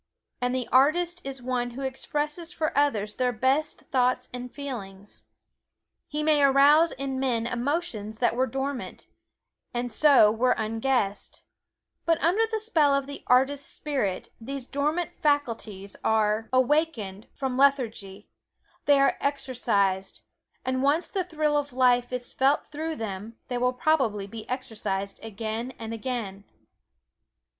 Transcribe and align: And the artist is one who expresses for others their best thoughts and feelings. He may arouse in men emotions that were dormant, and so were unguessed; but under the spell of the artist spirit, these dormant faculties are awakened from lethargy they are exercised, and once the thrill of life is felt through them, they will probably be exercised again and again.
And 0.41 0.55
the 0.55 0.67
artist 0.71 1.21
is 1.23 1.43
one 1.43 1.69
who 1.77 1.83
expresses 1.83 2.51
for 2.51 2.75
others 2.75 3.13
their 3.13 3.31
best 3.31 3.81
thoughts 3.91 4.29
and 4.33 4.51
feelings. 4.51 5.25
He 6.07 6.23
may 6.23 6.41
arouse 6.41 6.91
in 6.93 7.19
men 7.19 7.45
emotions 7.45 8.17
that 8.17 8.35
were 8.35 8.47
dormant, 8.47 9.05
and 9.75 9.91
so 9.91 10.31
were 10.31 10.53
unguessed; 10.53 11.43
but 12.03 12.19
under 12.19 12.47
the 12.49 12.59
spell 12.59 12.95
of 12.95 13.05
the 13.05 13.23
artist 13.27 13.71
spirit, 13.71 14.29
these 14.41 14.65
dormant 14.65 15.11
faculties 15.21 15.95
are 16.03 16.49
awakened 16.51 17.27
from 17.35 17.55
lethargy 17.55 18.27
they 18.85 18.99
are 18.99 19.17
exercised, 19.21 20.23
and 20.65 20.81
once 20.81 21.09
the 21.11 21.23
thrill 21.23 21.55
of 21.55 21.73
life 21.73 22.11
is 22.11 22.33
felt 22.33 22.65
through 22.71 22.95
them, 22.95 23.35
they 23.49 23.57
will 23.59 23.71
probably 23.71 24.25
be 24.25 24.49
exercised 24.49 25.23
again 25.23 25.71
and 25.77 25.93
again. 25.93 26.43